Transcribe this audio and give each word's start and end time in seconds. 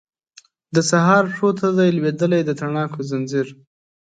د 0.75 0.77
سهار 0.91 1.23
پښو 1.31 1.49
ته 1.59 1.67
دی 1.77 1.89
لویدلی 1.97 2.41
د 2.45 2.51
تڼاکو 2.59 2.99
ځنځیر 3.09 3.47